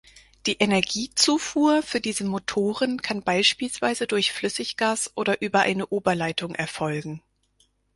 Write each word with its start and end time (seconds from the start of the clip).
Die 0.47 0.57
Energiezufuhr 0.57 1.83
für 1.83 2.01
diese 2.01 2.23
Motoren 2.23 3.03
kann 3.03 3.21
beispielsweise 3.21 4.07
durch 4.07 4.31
Flüssiggas 4.31 5.11
oder 5.13 5.43
über 5.43 5.59
eine 5.59 5.85
Oberleitung 5.89 6.55
erfolgen. 6.55 7.21